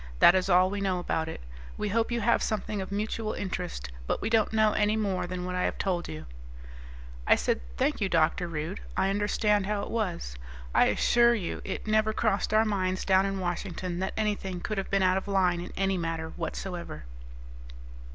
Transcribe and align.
That 0.17 0.33
is 0.33 0.49
all 0.49 0.71
we 0.71 0.81
know 0.81 0.97
about 0.97 1.29
it. 1.29 1.41
We 1.77 1.89
hope 1.89 2.11
you 2.11 2.21
have 2.21 2.41
something 2.41 2.81
of 2.81 2.91
mutual 2.91 3.33
interest, 3.33 3.91
but 4.07 4.19
we 4.19 4.31
don't 4.31 4.51
know 4.51 4.71
any 4.73 4.97
more 4.97 5.27
than 5.27 5.45
what 5.45 5.53
I 5.53 5.61
have 5.65 5.77
told 5.77 6.09
you." 6.09 6.25
I 7.27 7.35
said, 7.35 7.61
"Thank 7.77 8.01
you, 8.01 8.09
Dr. 8.09 8.47
Rude. 8.47 8.79
I 8.97 9.11
understand 9.11 9.67
how 9.67 9.83
it 9.83 9.91
was. 9.91 10.35
I 10.73 10.85
assure 10.85 11.35
you 11.35 11.61
it 11.63 11.85
never 11.85 12.13
crossed 12.13 12.51
our 12.51 12.65
minds 12.65 13.05
down 13.05 13.27
in 13.27 13.37
Washington 13.39 13.99
that 13.99 14.15
anything 14.17 14.59
could 14.59 14.79
have 14.79 14.89
been 14.89 15.03
out 15.03 15.17
of 15.17 15.27
line 15.27 15.61
in 15.61 15.71
any 15.77 15.99
manner 15.99 16.29
whatsoever." 16.29 17.03